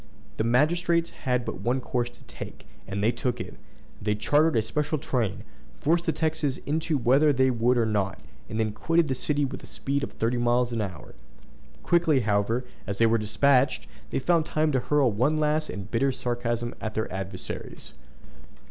The 0.37 0.43
magistrates 0.43 1.11
had 1.11 1.45
but 1.45 1.61
one 1.61 1.79
course 1.79 2.09
to 2.09 2.23
take, 2.23 2.65
and 2.87 3.03
they 3.03 3.11
took 3.11 3.39
it. 3.39 3.53
They 4.01 4.15
chartered 4.15 4.55
a 4.55 4.63
special 4.63 4.97
train, 4.97 5.43
forced 5.79 6.07
the 6.07 6.11
Texans 6.11 6.57
into 6.65 6.95
it 6.95 7.03
whether 7.05 7.31
they 7.31 7.51
would 7.51 7.77
or 7.77 7.85
no; 7.85 8.13
and 8.49 8.59
they 8.59 8.71
quitted 8.71 9.09
the 9.09 9.13
city 9.13 9.45
with 9.45 9.61
a 9.61 9.67
speed 9.67 10.01
of 10.01 10.13
thirty 10.13 10.37
miles 10.39 10.71
an 10.73 10.81
hour. 10.81 11.13
Quickly, 11.83 12.21
however, 12.21 12.65
as 12.87 12.97
they 12.97 13.05
were 13.05 13.19
despatched, 13.19 13.85
they 14.09 14.17
found 14.17 14.47
time 14.47 14.71
to 14.71 14.79
hurl 14.79 15.11
one 15.11 15.37
last 15.37 15.69
and 15.69 15.91
bitter 15.91 16.11
sarcasm 16.11 16.73
at 16.81 16.95
their 16.95 17.13
adversaries. 17.13 17.91